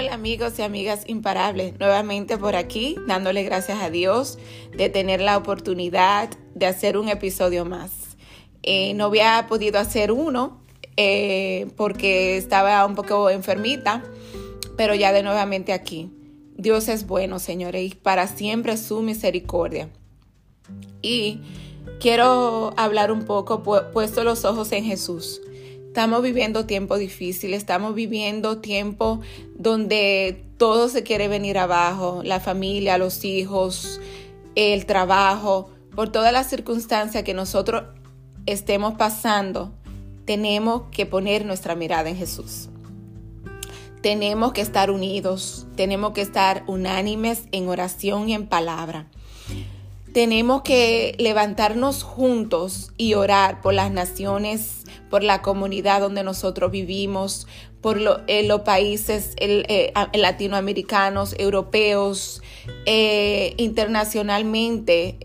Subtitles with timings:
[0.00, 4.38] Hola amigos y amigas imparables, nuevamente por aquí dándole gracias a Dios
[4.74, 8.16] de tener la oportunidad de hacer un episodio más.
[8.62, 10.64] Eh, no había podido hacer uno
[10.96, 14.02] eh, porque estaba un poco enfermita,
[14.74, 16.10] pero ya de nuevamente aquí.
[16.56, 19.90] Dios es bueno, señores, y para siempre su misericordia.
[21.02, 21.42] Y
[22.00, 25.42] quiero hablar un poco, puesto los ojos en Jesús.
[25.90, 29.20] Estamos viviendo tiempo difícil, estamos viviendo tiempo
[29.56, 34.00] donde todo se quiere venir abajo, la familia, los hijos,
[34.54, 37.82] el trabajo, por todas las circunstancias que nosotros
[38.46, 39.72] estemos pasando,
[40.26, 42.68] tenemos que poner nuestra mirada en Jesús.
[44.00, 49.08] Tenemos que estar unidos, tenemos que estar unánimes en oración y en palabra.
[50.12, 54.79] Tenemos que levantarnos juntos y orar por las naciones,
[55.10, 57.46] por la comunidad donde nosotros vivimos,
[57.80, 62.42] por eh, los países eh, latinoamericanos, europeos,
[62.86, 65.18] eh, internacionalmente.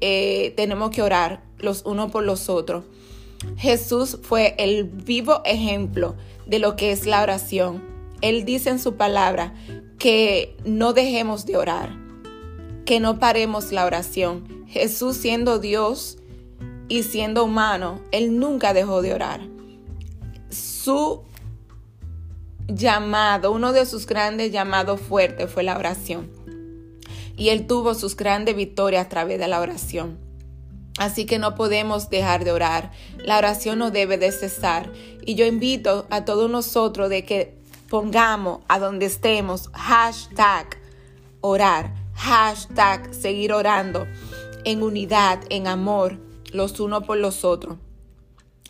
[0.56, 2.84] tenemos que orar los unos por los otros.
[3.58, 7.84] Jesús fue el vivo ejemplo de lo que es la oración.
[8.22, 9.54] Él dice en su palabra
[10.00, 11.96] que no dejemos de orar,
[12.86, 16.18] que no paremos la oración Jesús siendo Dios
[16.90, 19.55] y siendo humano, Él nunca dejó de orar.
[20.86, 21.24] Su
[22.68, 26.30] llamado, uno de sus grandes llamados fuertes fue la oración.
[27.36, 30.20] Y Él tuvo sus grandes victorias a través de la oración.
[31.00, 32.92] Así que no podemos dejar de orar.
[33.18, 34.94] La oración no debe de cesar.
[35.26, 37.58] Y yo invito a todos nosotros de que
[37.90, 40.78] pongamos a donde estemos hashtag
[41.42, 44.06] orar, hashtag seguir orando
[44.66, 46.20] en unidad, en amor,
[46.54, 47.78] los unos por los otros.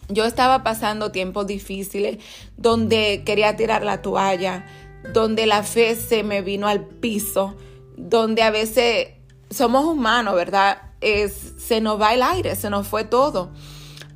[0.09, 2.17] Yo estaba pasando tiempos difíciles
[2.57, 4.65] donde quería tirar la toalla,
[5.13, 7.55] donde la fe se me vino al piso,
[7.97, 9.09] donde a veces
[9.49, 10.81] somos humanos, ¿verdad?
[11.01, 13.51] Es, se nos va el aire, se nos fue todo.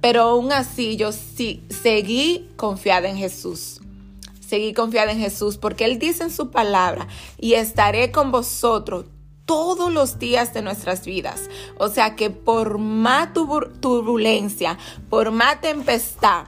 [0.01, 3.81] Pero aún así yo sí seguí confiada en Jesús.
[4.39, 9.05] Seguí confiada en Jesús porque Él dice en su palabra, y estaré con vosotros
[9.49, 11.49] todos los días de nuestras vidas.
[11.79, 14.77] O sea que por más turbulencia,
[15.09, 16.45] por más tempestad,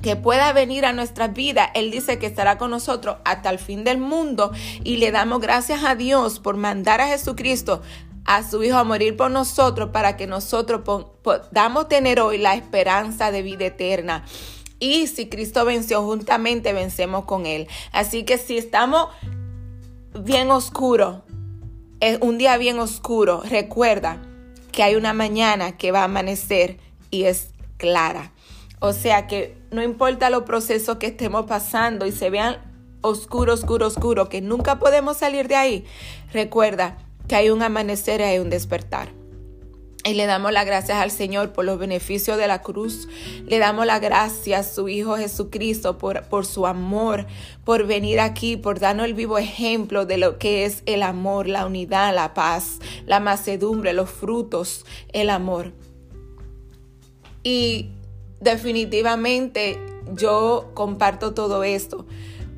[0.00, 3.84] que pueda venir a nuestra vida, Él dice que estará con nosotros hasta el fin
[3.84, 4.50] del mundo
[4.82, 7.82] y le damos gracias a Dios por mandar a Jesucristo,
[8.24, 10.80] a su Hijo, a morir por nosotros para que nosotros
[11.22, 14.24] podamos tener hoy la esperanza de vida eterna.
[14.78, 17.68] Y si Cristo venció, juntamente vencemos con Él.
[17.92, 19.08] Así que si estamos
[20.14, 21.25] bien oscuros,
[22.06, 24.22] es un día bien oscuro, recuerda
[24.70, 26.78] que hay una mañana que va a amanecer
[27.10, 28.30] y es clara.
[28.78, 32.58] O sea que no importa los procesos que estemos pasando y se vean
[33.00, 35.84] oscuro, oscuro, oscuro, que nunca podemos salir de ahí,
[36.32, 36.96] recuerda
[37.26, 39.15] que hay un amanecer y hay un despertar.
[40.06, 43.08] Y le damos las gracias al Señor por los beneficios de la cruz.
[43.44, 47.26] Le damos las gracias a su Hijo Jesucristo por, por su amor,
[47.64, 51.66] por venir aquí, por darnos el vivo ejemplo de lo que es el amor, la
[51.66, 55.72] unidad, la paz, la macedumbre, los frutos, el amor.
[57.42, 57.90] Y
[58.40, 59.80] definitivamente
[60.14, 62.06] yo comparto todo esto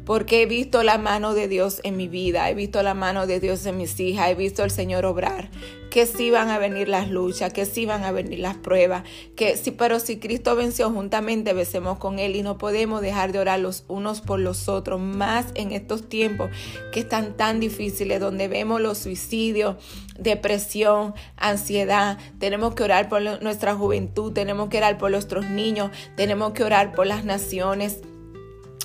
[0.08, 3.40] porque he visto la mano de Dios en mi vida, he visto la mano de
[3.40, 5.50] Dios en mis hijas, he visto el Señor obrar,
[5.90, 9.04] que sí van a venir las luchas, que sí van a venir las pruebas,
[9.36, 13.38] que sí, pero si Cristo venció juntamente, vencemos con Él y no podemos dejar de
[13.38, 16.48] orar los unos por los otros, más en estos tiempos
[16.90, 19.76] que están tan difíciles, donde vemos los suicidios,
[20.18, 26.54] depresión, ansiedad, tenemos que orar por nuestra juventud, tenemos que orar por nuestros niños, tenemos
[26.54, 28.00] que orar por las naciones.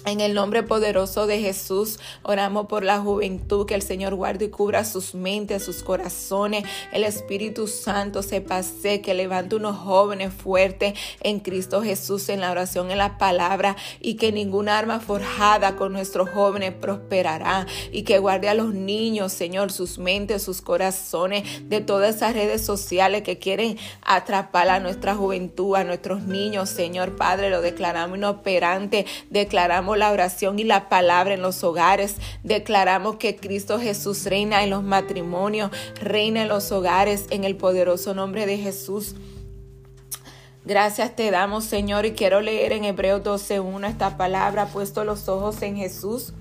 [0.06, 4.50] En el nombre poderoso de Jesús, oramos por la juventud, que el Señor guarde y
[4.50, 6.66] cubra sus mentes, sus corazones.
[6.92, 12.52] El Espíritu Santo se pase, que levante unos jóvenes fuertes en Cristo Jesús, en la
[12.52, 17.66] oración, en la palabra, y que ninguna arma forjada con nuestros jóvenes prosperará.
[17.94, 22.66] Y que guarde a los niños, Señor, sus mentes, sus corazones, de todas esas redes
[22.66, 29.06] sociales que quieren atrapar a nuestra juventud, a nuestros niños, Señor Padre, lo declaramos inoperante,
[29.30, 32.18] declaramos la oración y la palabra en los hogares.
[32.44, 38.14] Declaramos que Cristo Jesús reina en los matrimonios, reina en los hogares, en el poderoso
[38.14, 39.16] nombre de Jesús.
[40.66, 45.62] Gracias te damos, Señor, y quiero leer en Hebreos 12.1 esta palabra, puesto los ojos
[45.62, 46.34] en Jesús.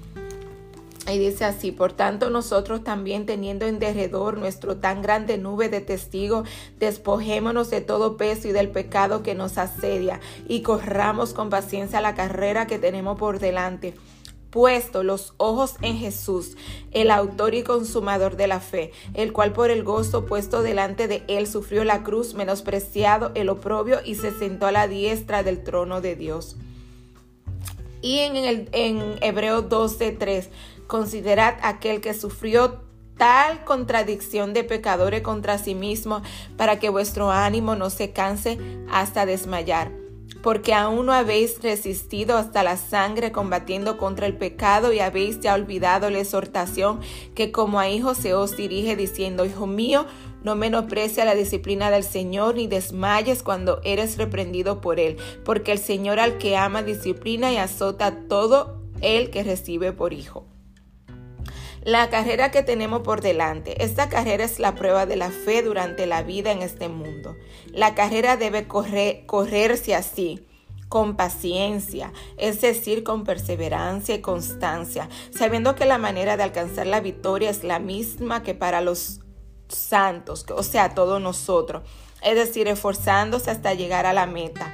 [1.10, 5.80] Y dice así, por tanto nosotros también teniendo en derredor nuestro tan grande nube de
[5.80, 12.00] testigos, despojémonos de todo peso y del pecado que nos asedia y corramos con paciencia
[12.00, 13.94] la carrera que tenemos por delante
[14.52, 16.56] puesto los ojos en Jesús,
[16.92, 21.24] el autor y consumador de la fe, el cual por el gozo puesto delante de
[21.26, 26.02] él sufrió la cruz, menospreciado el oprobio y se sentó a la diestra del trono
[26.02, 26.56] de Dios.
[28.02, 30.48] Y en, el, en Hebreo 12:3,
[30.86, 32.82] considerad aquel que sufrió
[33.16, 36.22] tal contradicción de pecadores contra sí mismo,
[36.56, 38.58] para que vuestro ánimo no se canse
[38.90, 39.92] hasta desmayar.
[40.42, 45.54] Porque aún no habéis resistido hasta la sangre combatiendo contra el pecado y habéis ya
[45.54, 47.00] olvidado la exhortación
[47.36, 50.06] que como a hijos se os dirige diciendo, Hijo mío,
[50.42, 55.78] no menosprecia la disciplina del Señor ni desmayes cuando eres reprendido por Él, porque el
[55.78, 60.51] Señor al que ama disciplina y azota todo el que recibe por hijo
[61.84, 63.82] la carrera que tenemos por delante.
[63.84, 67.36] Esta carrera es la prueba de la fe durante la vida en este mundo.
[67.72, 70.46] La carrera debe correr, correrse así
[70.88, 77.00] con paciencia, es decir, con perseverancia y constancia, sabiendo que la manera de alcanzar la
[77.00, 79.20] victoria es la misma que para los
[79.68, 81.82] santos, o sea, todos nosotros,
[82.22, 84.70] es decir, esforzándose hasta llegar a la meta,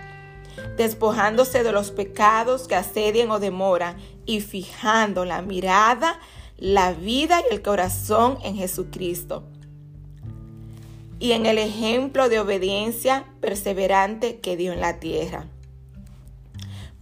[0.77, 3.97] despojándose de los pecados que asedian o demoran
[4.27, 6.19] y fijando la mirada
[6.59, 9.45] la vida y el corazón en Jesucristo
[11.21, 15.47] y en el ejemplo de obediencia perseverante que dio en la tierra.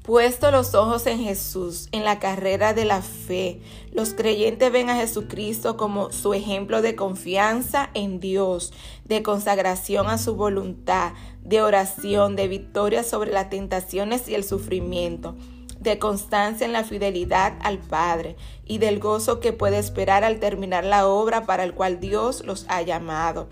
[0.03, 3.61] Puesto los ojos en Jesús, en la carrera de la fe,
[3.93, 8.73] los creyentes ven a Jesucristo como su ejemplo de confianza en Dios,
[9.05, 11.13] de consagración a su voluntad,
[11.43, 15.35] de oración, de victoria sobre las tentaciones y el sufrimiento
[15.81, 20.85] de constancia en la fidelidad al Padre y del gozo que puede esperar al terminar
[20.85, 23.49] la obra para el cual Dios los ha llamado.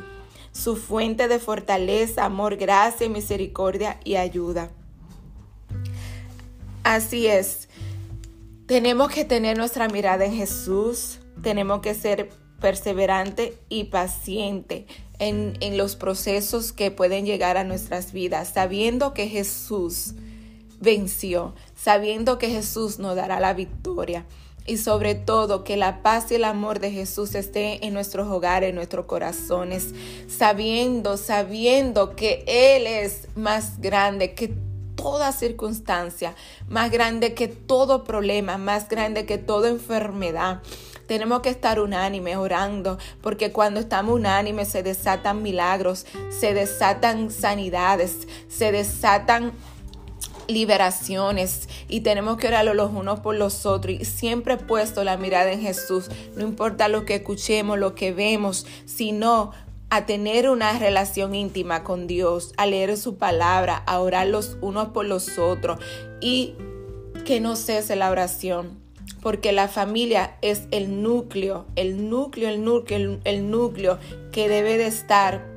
[0.52, 4.70] Su fuente de fortaleza, amor, gracia, misericordia y ayuda.
[6.84, 7.68] Así es,
[8.66, 12.30] tenemos que tener nuestra mirada en Jesús, tenemos que ser
[12.60, 14.86] perseverante y paciente
[15.18, 20.14] en, en los procesos que pueden llegar a nuestras vidas, sabiendo que Jesús
[20.80, 24.24] venció, sabiendo que Jesús nos dará la victoria.
[24.66, 28.70] Y sobre todo que la paz y el amor de Jesús esté en nuestros hogares,
[28.70, 29.94] en nuestros corazones,
[30.26, 34.54] sabiendo, sabiendo que Él es más grande que
[34.94, 36.34] toda circunstancia,
[36.68, 40.62] más grande que todo problema, más grande que toda enfermedad.
[41.06, 48.26] Tenemos que estar unánime orando, porque cuando estamos unánimes se desatan milagros, se desatan sanidades,
[48.48, 49.52] se desatan
[50.48, 55.16] liberaciones y tenemos que orarlo los unos por los otros y siempre he puesto la
[55.16, 59.52] mirada en Jesús, no importa lo que escuchemos, lo que vemos, sino
[59.90, 64.88] a tener una relación íntima con Dios, a leer su palabra, a orar los unos
[64.88, 65.78] por los otros
[66.20, 66.54] y
[67.24, 68.82] que no cese la oración.
[69.22, 73.98] Porque la familia es el núcleo, el núcleo, el núcleo, el núcleo
[74.32, 75.53] que debe de estar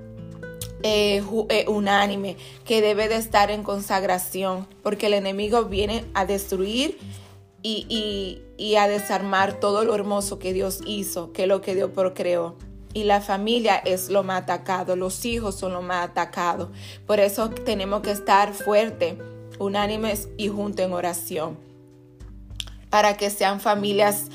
[0.84, 6.98] eh, eh, unánime, que debe de estar en consagración, porque el enemigo viene a destruir
[7.64, 12.56] y, y, a desarmar todo lo hermoso que Dios hizo, que lo que Dios procreó.
[12.94, 16.72] Y la familia es lo más atacado, los hijos son lo más atacado.
[17.06, 19.16] Por eso tenemos que estar fuertes,
[19.60, 21.57] unánimes y juntos en oración,
[22.90, 24.28] para que sean familias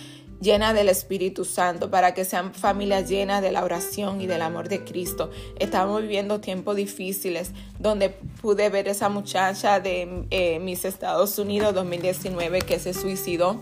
[0.42, 4.68] llena del Espíritu Santo, para que sean familias llenas de la oración y del amor
[4.68, 5.30] de Cristo.
[5.58, 12.60] Estamos viviendo tiempos difíciles donde pude ver esa muchacha de eh, mis Estados Unidos 2019
[12.62, 13.60] que se suicidó.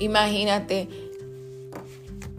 [0.00, 0.88] Imagínate,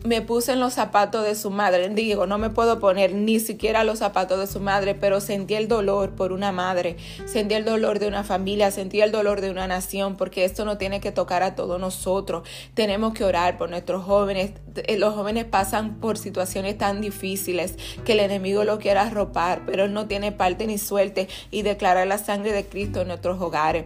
[0.05, 1.89] me puse en los zapatos de su madre.
[1.89, 5.67] Digo, no me puedo poner ni siquiera los zapatos de su madre, pero sentí el
[5.67, 9.67] dolor por una madre, sentí el dolor de una familia, sentí el dolor de una
[9.67, 12.47] nación, porque esto no tiene que tocar a todos nosotros.
[12.73, 14.51] Tenemos que orar por nuestros jóvenes.
[14.75, 19.85] Eh, los jóvenes pasan por situaciones tan difíciles que el enemigo lo quiere arropar, pero
[19.85, 23.85] él no tiene parte ni suerte y declarar la sangre de Cristo en nuestros hogares.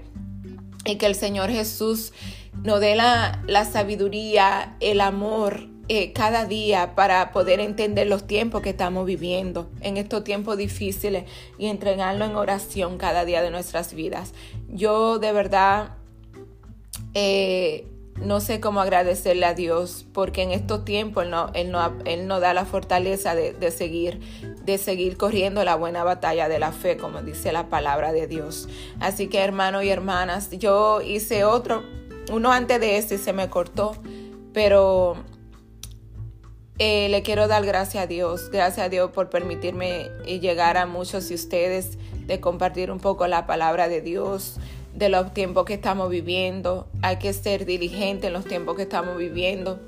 [0.86, 2.14] Y que el Señor Jesús
[2.64, 8.62] nos dé la, la sabiduría, el amor, eh, cada día para poder entender los tiempos
[8.62, 11.24] que estamos viviendo en estos tiempos difíciles
[11.58, 14.36] y entregarlo en oración cada día de nuestras vidas.
[14.67, 15.96] Yo de verdad
[17.15, 21.91] eh, no sé cómo agradecerle a Dios porque en estos tiempos Él no, él no,
[22.05, 24.19] él no da la fortaleza de, de, seguir,
[24.63, 28.69] de seguir corriendo la buena batalla de la fe, como dice la palabra de Dios.
[29.00, 31.81] Así que hermanos y hermanas, yo hice otro,
[32.31, 33.96] uno antes de este se me cortó,
[34.53, 35.15] pero
[36.80, 41.30] eh, le quiero dar gracias a Dios, gracias a Dios por permitirme llegar a muchos
[41.30, 44.56] de ustedes, de compartir un poco la palabra de Dios,
[44.96, 46.88] de los tiempos que estamos viviendo.
[47.02, 49.80] Hay que ser diligente en los tiempos que estamos viviendo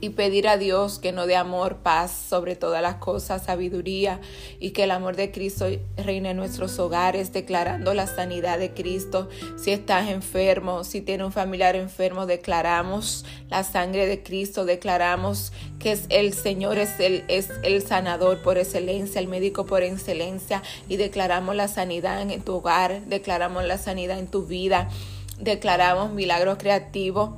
[0.00, 4.20] y pedir a Dios que nos dé amor, paz sobre todas las cosas, sabiduría
[4.58, 5.66] y que el amor de Cristo
[5.96, 9.28] reine en nuestros hogares, declarando la sanidad de Cristo.
[9.56, 15.92] Si estás enfermo, si tienes un familiar enfermo, declaramos la sangre de Cristo, declaramos que
[15.92, 20.96] es el Señor es el, es el sanador por excelencia, el médico por excelencia y
[20.96, 24.88] declaramos la sanidad en tu hogar, declaramos la sanidad en tu vida,
[25.38, 27.30] declaramos milagros creativos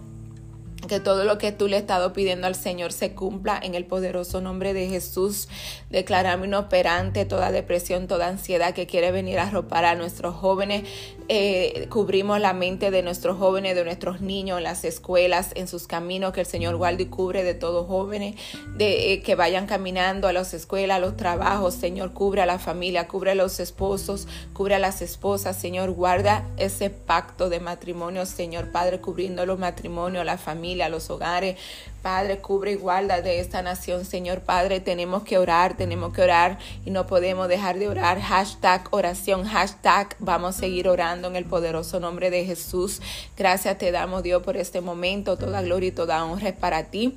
[0.93, 3.87] que todo lo que tú le has estado pidiendo al Señor se cumpla en el
[3.87, 5.49] poderoso nombre de Jesús.
[5.89, 10.83] Declaramos inoperante toda depresión, toda ansiedad que quiere venir a ropar a nuestros jóvenes.
[11.29, 15.87] Eh, cubrimos la mente de nuestros jóvenes, de nuestros niños en las escuelas, en sus
[15.87, 18.35] caminos, que el Señor guarde y cubre de todos jóvenes,
[18.77, 21.73] de eh, que vayan caminando a las escuelas, a los trabajos.
[21.73, 25.57] Señor, cubre a la familia, cubre a los esposos, cubre a las esposas.
[25.57, 31.11] Señor, guarda ese pacto de matrimonio, Señor Padre, cubriendo los matrimonios, la familia a los
[31.11, 31.57] hogares.
[32.03, 34.81] Padre, cubre igualdad de esta nación, Señor Padre.
[34.81, 38.21] Tenemos que orar, tenemos que orar y no podemos dejar de orar.
[38.21, 43.01] Hashtag oración, hashtag vamos a seguir orando en el poderoso nombre de Jesús.
[43.37, 45.37] Gracias te damos, Dios, por este momento.
[45.37, 47.17] Toda gloria y toda honra es para ti.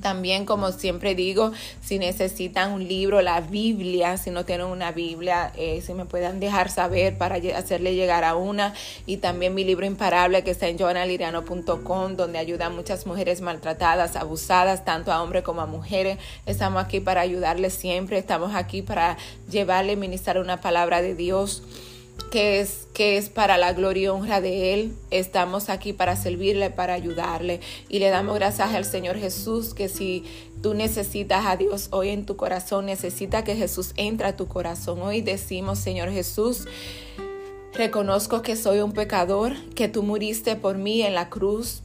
[0.00, 5.52] También, como siempre digo, si necesitan un libro, la Biblia, si no tienen una Biblia,
[5.56, 8.74] eh, si me puedan dejar saber para hacerle llegar a una.
[9.06, 14.16] Y también mi libro imparable que está en joanaliriano.com, donde ayuda a muchas mujeres maltratadas,
[14.16, 16.18] abusadas, tanto a hombres como a mujeres.
[16.44, 19.16] Estamos aquí para ayudarles siempre, estamos aquí para
[19.48, 21.62] llevarle, ministrar una palabra de Dios
[22.32, 24.96] que es, que es para la gloria y honra de Él.
[25.10, 27.60] Estamos aquí para servirle, para ayudarle.
[27.90, 30.24] Y le damos gracias al Señor Jesús que si
[30.62, 35.02] tú necesitas a Dios hoy en tu corazón, necesita que Jesús entre a tu corazón.
[35.02, 36.66] Hoy decimos, Señor Jesús,
[37.74, 41.82] reconozco que soy un pecador, que tú muriste por mí en la cruz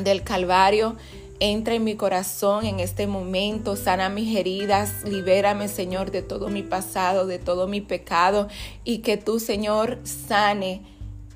[0.00, 0.94] del Calvario
[1.38, 6.62] Entra en mi corazón en este momento, sana mis heridas, libérame, Señor, de todo mi
[6.62, 8.48] pasado, de todo mi pecado,
[8.84, 10.82] y que tú, Señor, sane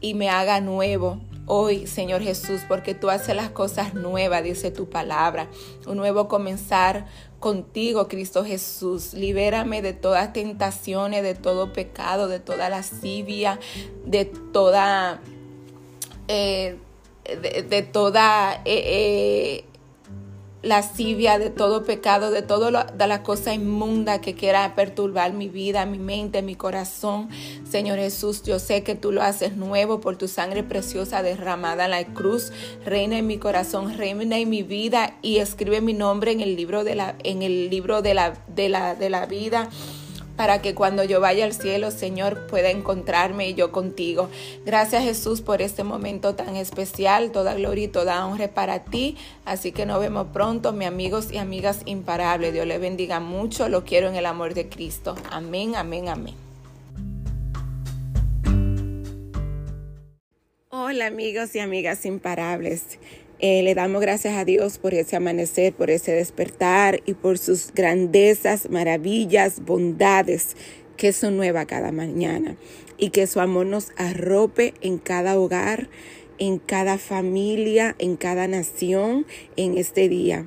[0.00, 1.20] y me haga nuevo.
[1.44, 5.48] Hoy, Señor Jesús, porque tú haces las cosas nuevas, dice tu palabra.
[5.86, 7.06] Un nuevo comenzar
[7.40, 9.14] contigo, Cristo Jesús.
[9.14, 13.58] Libérame de todas tentaciones, de todo pecado, de toda lascivia,
[14.06, 15.20] de toda...
[16.28, 16.78] Eh,
[17.24, 19.64] de, toda eh, eh,
[20.62, 25.98] lascivia, de todo pecado, de toda la cosa inmunda que quiera perturbar mi vida, mi
[25.98, 27.28] mente, mi corazón.
[27.68, 31.90] Señor Jesús, yo sé que tú lo haces nuevo por tu sangre preciosa derramada en
[31.92, 32.52] la cruz.
[32.84, 36.84] Reina en mi corazón, reina en mi vida y escribe mi nombre en el libro
[36.84, 39.68] de la, en el libro de la, de la, de la vida
[40.40, 44.30] para que cuando yo vaya al cielo, Señor, pueda encontrarme y yo contigo.
[44.64, 47.30] Gracias Jesús por este momento tan especial.
[47.30, 49.18] Toda gloria y toda honra para ti.
[49.44, 52.54] Así que nos vemos pronto, mis amigos y amigas imparables.
[52.54, 53.68] Dios les bendiga mucho.
[53.68, 55.14] Lo quiero en el amor de Cristo.
[55.30, 56.34] Amén, amén, amén.
[60.70, 62.98] Hola amigos y amigas imparables.
[63.42, 67.72] Eh, le damos gracias a Dios por ese amanecer, por ese despertar y por sus
[67.72, 70.56] grandezas, maravillas, bondades
[70.98, 72.56] que son nuevas cada mañana
[72.98, 75.88] y que su amor nos arrope en cada hogar,
[76.36, 79.24] en cada familia, en cada nación
[79.56, 80.44] en este día.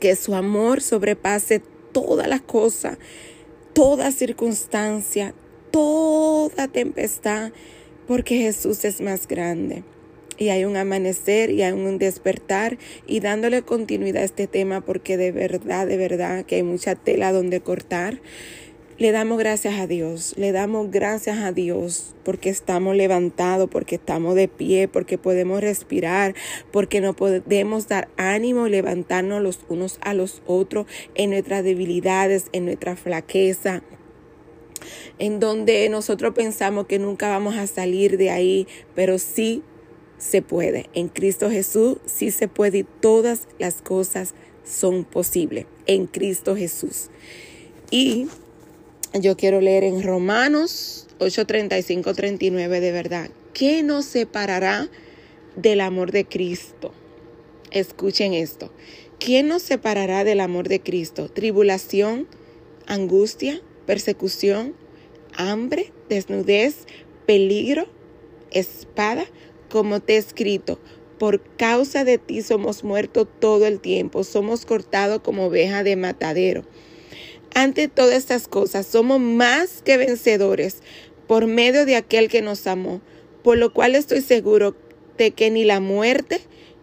[0.00, 1.62] Que su amor sobrepase
[1.92, 2.98] todas las cosas,
[3.72, 5.32] toda circunstancia,
[5.70, 7.52] toda tempestad,
[8.08, 9.84] porque Jesús es más grande
[10.40, 15.18] y hay un amanecer y hay un despertar y dándole continuidad a este tema porque
[15.18, 18.22] de verdad, de verdad que hay mucha tela donde cortar.
[18.96, 24.34] Le damos gracias a Dios, le damos gracias a Dios porque estamos levantados, porque estamos
[24.34, 26.34] de pie, porque podemos respirar,
[26.70, 32.46] porque no podemos dar ánimo y levantarnos los unos a los otros en nuestras debilidades,
[32.52, 33.82] en nuestra flaqueza,
[35.18, 39.62] en donde nosotros pensamos que nunca vamos a salir de ahí, pero sí
[40.20, 40.88] se puede.
[40.94, 44.34] En Cristo Jesús sí se puede y todas las cosas
[44.64, 47.08] son posibles en Cristo Jesús.
[47.90, 48.28] Y
[49.18, 53.30] yo quiero leer en Romanos 8:35, 39 de verdad.
[53.52, 54.88] ¿Qué nos separará
[55.56, 56.92] del amor de Cristo?
[57.72, 58.70] Escuchen esto.
[59.18, 61.28] ¿Quién nos separará del amor de Cristo?
[61.28, 62.26] Tribulación,
[62.86, 64.74] angustia, persecución,
[65.34, 66.86] hambre, desnudez,
[67.26, 67.86] peligro,
[68.50, 69.26] espada
[69.70, 70.78] como te he escrito,
[71.18, 76.64] por causa de ti somos muertos todo el tiempo, somos cortados como oveja de matadero.
[77.54, 80.82] Ante todas estas cosas, somos más que vencedores
[81.26, 83.00] por medio de aquel que nos amó,
[83.42, 84.76] por lo cual estoy seguro
[85.18, 86.40] de que ni la muerte,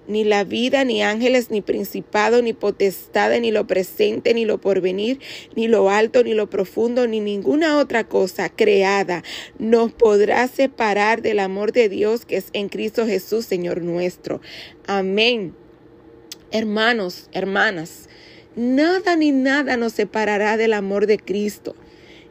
[0.08, 5.20] ni la vida, ni ángeles, ni principado, ni potestad, ni lo presente, ni lo porvenir,
[5.56, 9.24] ni lo alto, ni lo profundo, ni ninguna otra cosa creada
[9.60, 14.42] nos podrá separar del amor de Dios que es en Cristo Jesús, Señor nuestro.
[14.86, 15.54] Amén.
[16.52, 18.08] Hermanos, hermanas,
[18.56, 21.76] nada ni nada nos separará del amor de Cristo.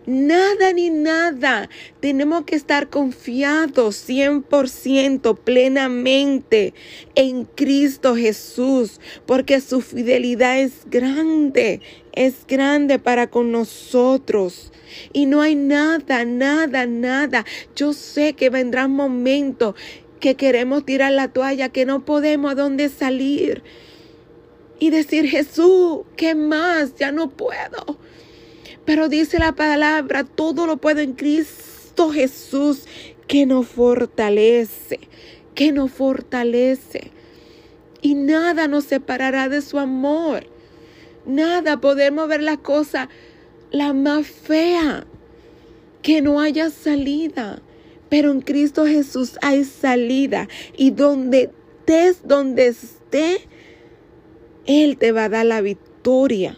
[0.06, 1.68] Nada ni nada.
[1.98, 6.74] Tenemos que estar confiados 100% plenamente
[7.16, 11.80] en Cristo Jesús, porque su fidelidad es grande,
[12.12, 14.72] es grande para con nosotros.
[15.12, 17.44] Y no hay nada, nada, nada.
[17.74, 19.74] Yo sé que vendrán momentos
[20.20, 23.64] que queremos tirar la toalla, que no podemos a dónde salir.
[24.78, 26.94] Y decir, Jesús, ¿qué más?
[26.94, 27.98] Ya no puedo.
[28.86, 32.86] Pero dice la palabra, todo lo puedo en Cristo Jesús
[33.26, 35.00] que nos fortalece,
[35.56, 37.10] que nos fortalece.
[38.00, 40.46] Y nada nos separará de su amor.
[41.26, 43.08] Nada, podemos ver la cosa
[43.72, 45.04] la más fea,
[46.02, 47.60] que no haya salida.
[48.08, 50.48] Pero en Cristo Jesús hay salida.
[50.76, 51.50] Y donde
[51.80, 53.48] estés, donde esté,
[54.64, 56.56] Él te va a dar la victoria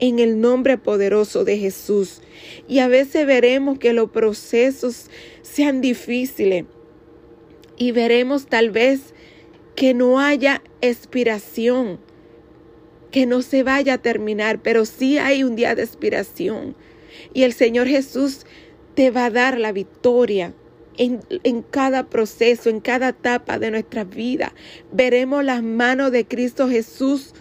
[0.00, 2.20] en el nombre poderoso de Jesús.
[2.68, 5.10] Y a veces veremos que los procesos
[5.42, 6.64] sean difíciles
[7.76, 9.14] y veremos tal vez
[9.74, 11.98] que no haya expiración,
[13.10, 16.76] que no se vaya a terminar, pero sí hay un día de expiración.
[17.32, 18.46] Y el Señor Jesús
[18.94, 20.54] te va a dar la victoria
[20.96, 24.52] en, en, cada proceso, en cada etapa de nuestra vida.
[24.92, 27.34] Veremos las manos de Cristo Jesús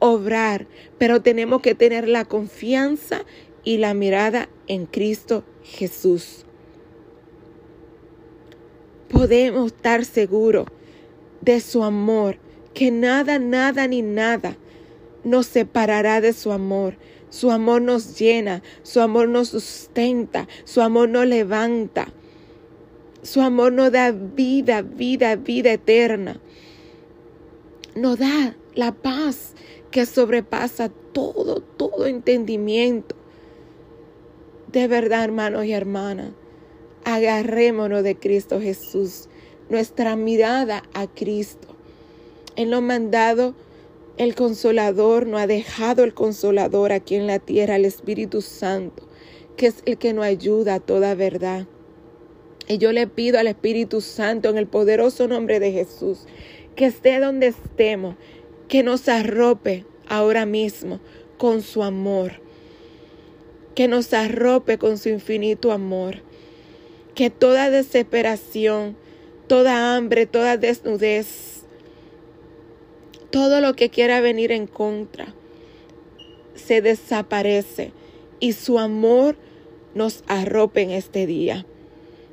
[0.00, 0.66] obrar,
[0.98, 3.24] pero tenemos que tener la confianza
[3.62, 6.44] y la mirada en Cristo Jesús.
[9.08, 10.66] Podemos estar seguros
[11.40, 12.38] de su amor,
[12.74, 14.56] que nada, nada ni nada
[15.24, 16.96] nos separará de su amor.
[17.28, 22.08] Su amor nos llena, su amor nos sustenta, su amor nos levanta.
[23.22, 26.40] Su amor nos da vida, vida, vida eterna.
[27.94, 29.54] Nos da la paz
[29.90, 33.16] que sobrepasa todo, todo entendimiento.
[34.70, 36.30] De verdad, hermanos y hermanas,
[37.04, 39.28] agarrémonos de Cristo Jesús,
[39.68, 41.68] nuestra mirada a Cristo.
[42.54, 43.54] Él nos ha mandado
[44.16, 49.02] el consolador, no ha dejado el consolador aquí en la tierra, el Espíritu Santo,
[49.56, 51.66] que es el que nos ayuda a toda verdad.
[52.68, 56.26] Y yo le pido al Espíritu Santo en el poderoso nombre de Jesús,
[56.80, 58.16] que esté donde estemos,
[58.66, 60.98] que nos arrope ahora mismo
[61.36, 62.40] con su amor,
[63.74, 66.22] que nos arrope con su infinito amor,
[67.14, 68.96] que toda desesperación,
[69.46, 71.64] toda hambre, toda desnudez,
[73.28, 75.34] todo lo que quiera venir en contra,
[76.54, 77.92] se desaparece
[78.40, 79.36] y su amor
[79.94, 81.66] nos arrope en este día.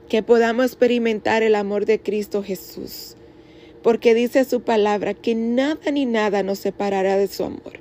[0.07, 3.17] Que podamos experimentar el amor de Cristo Jesús
[3.87, 7.79] porque dice su palabra que nada ni nada nos separará de su amor.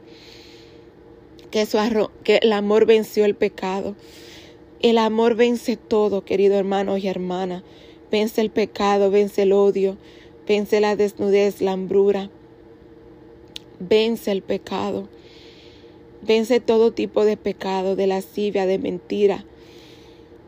[1.50, 1.78] Que, su
[2.22, 3.96] que el amor venció el pecado.
[4.80, 7.64] El amor vence todo, querido hermano y hermana.
[8.12, 9.96] Vence el pecado, vence el odio,
[10.46, 12.30] vence la desnudez, la hambrura.
[13.80, 15.08] Vence el pecado.
[16.22, 19.44] Vence todo tipo de pecado, de lascivia, de mentira,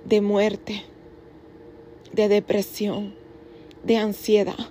[0.05, 0.85] de muerte,
[2.13, 3.17] de depresión,
[3.83, 4.71] de ansiedad.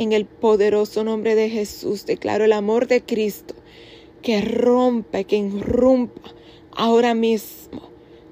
[0.00, 3.54] En el poderoso nombre de Jesús declaro el amor de Cristo
[4.22, 6.32] que rompe, que irrumpa
[6.72, 7.82] ahora mismo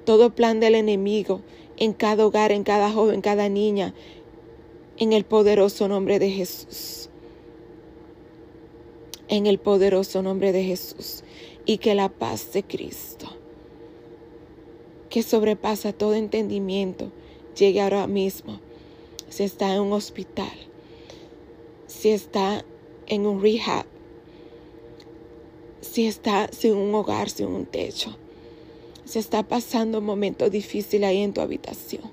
[0.03, 1.41] todo plan del enemigo
[1.77, 3.93] en cada hogar, en cada joven, en cada niña,
[4.97, 7.11] en el poderoso nombre de Jesús.
[9.27, 11.23] En el poderoso nombre de Jesús.
[11.67, 13.27] Y que la paz de Cristo,
[15.11, 17.11] que sobrepasa todo entendimiento,
[17.55, 18.59] llegue ahora mismo.
[19.29, 20.68] Si está en un hospital,
[21.99, 22.63] si está
[23.07, 23.85] en un rehab,
[25.81, 28.15] si está sin un hogar, sin un techo,
[29.03, 32.03] si está pasando momentos difíciles ahí en tu habitación,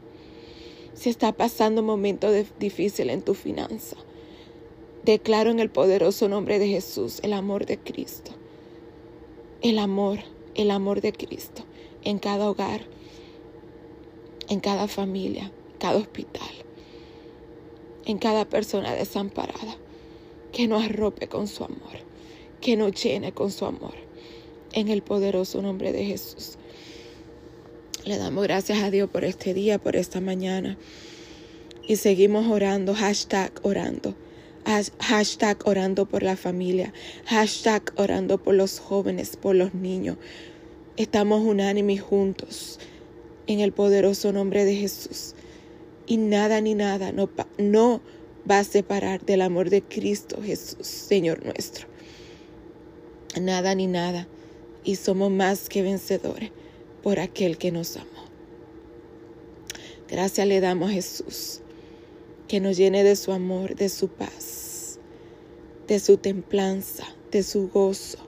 [0.94, 3.96] si está pasando momentos difíciles en tu finanza.
[5.05, 8.33] Declaro en el poderoso nombre de Jesús el amor de Cristo.
[9.62, 10.18] El amor,
[10.57, 11.62] el amor de Cristo
[12.03, 12.81] en cada hogar,
[14.49, 16.65] en cada familia, cada hospital
[18.07, 19.77] en cada persona desamparada.
[20.53, 21.99] Que nos arrope con su amor,
[22.62, 23.95] que nos llene con su amor.
[24.73, 26.57] En el poderoso nombre de Jesús.
[28.05, 30.79] Le damos gracias a Dios por este día, por esta mañana.
[31.87, 34.14] Y seguimos orando, hashtag orando.
[34.64, 36.92] Hashtag orando por la familia.
[37.27, 40.16] Hashtag orando por los jóvenes, por los niños.
[40.97, 42.79] Estamos unánimes juntos
[43.47, 45.35] en el poderoso nombre de Jesús.
[46.07, 48.01] Y nada ni nada no, no
[48.49, 51.88] va a separar del amor de Cristo Jesús, Señor nuestro.
[53.40, 54.29] Nada ni nada.
[54.85, 56.51] Y somos más que vencedores
[57.03, 58.27] por aquel que nos amó.
[60.09, 61.61] Gracias le damos a Jesús,
[62.47, 65.01] que nos llene de su amor, de su paz,
[65.88, 68.19] de su templanza, de su gozo,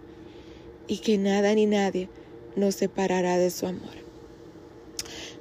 [0.88, 2.08] y que nada ni nadie
[2.56, 4.07] nos separará de su amor.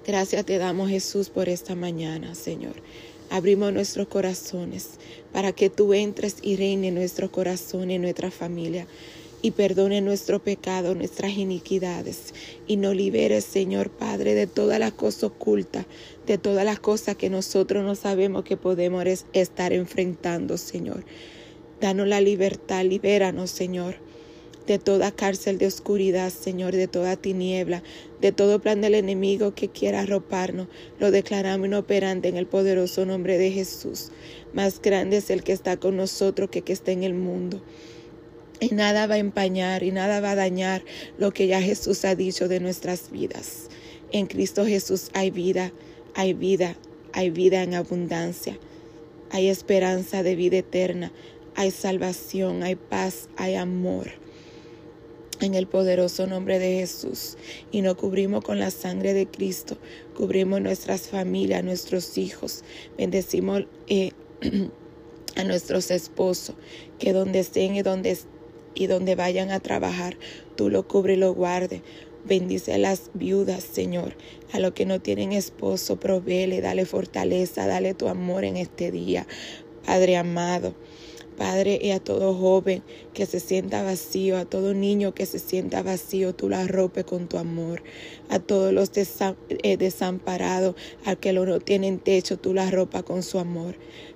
[0.08, 2.76] Gracias te damos Jesús por esta mañana, Señor.
[3.30, 4.92] Abrimos nuestros corazones
[5.34, 8.88] para que tú entres y reine en nuestro corazón en nuestra familia
[9.42, 12.34] y perdone nuestro pecado, nuestras iniquidades
[12.68, 15.86] y nos liberes, Señor Padre, de toda la cosa oculta,
[16.26, 21.04] de todas las cosas que nosotros no sabemos que podemos estar enfrentando, Señor.
[21.82, 24.07] Danos la libertad, libéranos, Señor
[24.68, 27.84] de toda cárcel de oscuridad, Señor, de toda tiniebla,
[28.20, 30.68] de todo plan del enemigo que quiera arroparnos.
[31.00, 34.12] Lo declaramos inoperante en el poderoso nombre de Jesús.
[34.54, 37.64] Más grande es el que está con nosotros que que está en el mundo.
[38.60, 40.84] Y nada va a empañar y nada va a dañar
[41.18, 43.70] lo que ya Jesús ha dicho de nuestras vidas.
[44.12, 45.72] En Cristo Jesús hay vida,
[46.14, 46.76] hay vida,
[47.14, 48.60] hay vida en abundancia.
[49.30, 51.12] Hay esperanza de vida eterna,
[51.56, 54.27] hay salvación, hay paz, hay amor
[55.42, 57.38] en el poderoso nombre de Jesús
[57.72, 59.78] y nos cubrimos con la sangre de Cristo,
[60.16, 62.64] cubrimos nuestras familias, nuestros hijos,
[62.98, 64.12] bendecimos eh,
[65.36, 66.56] a nuestros esposos,
[67.00, 68.18] que donde estén y donde,
[68.74, 70.18] y donde vayan a trabajar,
[70.56, 71.82] tú lo cubres y lo guardes.
[72.26, 74.18] Bendice a las viudas, Señor,
[74.52, 79.26] a los que no tienen esposo, provéele, dale fortaleza, dale tu amor en este día,
[79.86, 80.76] Padre amado.
[81.38, 82.82] Padre, y a todo joven
[83.14, 87.28] que se sienta vacío, a todo niño que se sienta vacío, tú la arropes con
[87.28, 87.84] tu amor.
[88.30, 93.38] A todos los eh, desamparados, a que no tienen techo, tú la ropa con su
[93.38, 93.76] amor.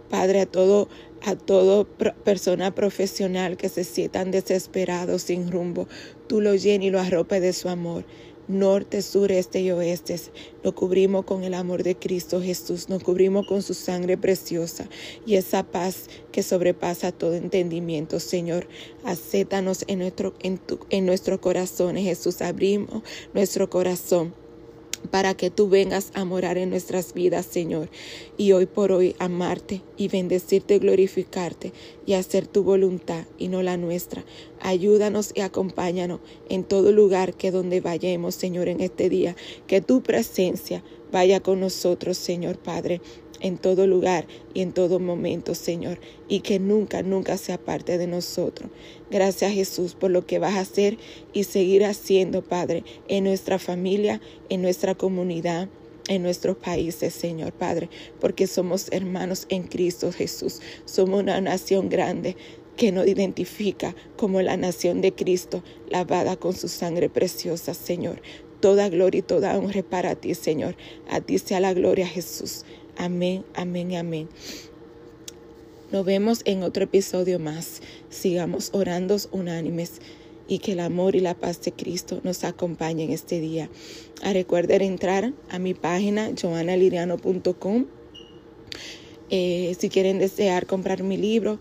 [0.10, 0.90] Padre, a todo
[1.24, 1.86] a toda
[2.24, 5.88] persona profesional que se sientan desesperados, sin rumbo,
[6.26, 8.06] tú lo llenes y lo arropes de su amor
[8.52, 10.20] norte, sur, este y oeste.
[10.64, 14.88] Lo cubrimos con el amor de Cristo Jesús, nos cubrimos con su sangre preciosa
[15.26, 18.68] y esa paz que sobrepasa todo entendimiento, Señor.
[19.04, 20.60] Acétanos en nuestro, en,
[20.90, 22.42] en nuestro corazón, Jesús.
[22.42, 24.34] Abrimos nuestro corazón
[25.10, 27.90] para que tú vengas a morar en nuestras vidas, Señor.
[28.38, 31.74] Y hoy por hoy amarte y bendecirte, glorificarte
[32.06, 34.24] y hacer tu voluntad y no la nuestra.
[34.60, 39.36] Ayúdanos y acompáñanos en todo lugar que donde vayamos, Señor, en este día.
[39.68, 43.02] Que tu presencia vaya con nosotros, Señor Padre
[43.41, 48.08] en todo lugar y en todo momento, Señor, y que nunca, nunca sea parte de
[48.08, 48.69] nosotros.
[49.10, 50.97] Gracias Jesús por lo que vas a hacer
[51.34, 55.67] y seguir haciendo, Padre, en nuestra familia, en nuestra comunidad
[56.08, 60.60] en nuestros países, Señor Padre, porque somos hermanos en Cristo Jesús.
[60.84, 62.36] Somos una nación grande
[62.75, 68.21] que nos identifica como la nación de Cristo, lavada con su sangre preciosa, Señor.
[68.60, 70.75] Toda gloria y toda honra para ti, Señor.
[71.10, 72.63] A ti sea la gloria, Jesús.
[72.97, 74.30] Amén, amén, amén.
[75.91, 77.82] Nos vemos en otro episodio más.
[78.10, 80.01] Sigamos orando unánimes
[80.47, 83.69] y que el amor y la paz de Cristo nos acompañen este día.
[84.21, 87.86] Ah, recuerden entrar a mi página joannaliriano.com
[89.30, 91.58] eh, si quieren desear comprar mi libro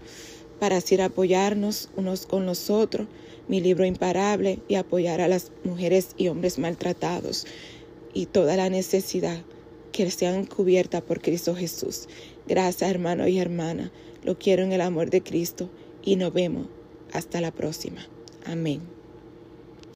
[0.59, 3.07] para así apoyarnos unos con los otros,
[3.47, 7.47] mi libro imparable y apoyar a las mujeres y hombres maltratados
[8.13, 9.41] y toda la necesidad
[9.91, 12.09] que sean cubiertas por Cristo Jesús.
[12.47, 13.91] Gracias hermano y hermana.
[14.23, 15.71] Lo quiero en el amor de Cristo
[16.03, 16.67] y nos vemos.
[17.13, 18.07] Hasta la próxima.
[18.45, 19.00] Amén.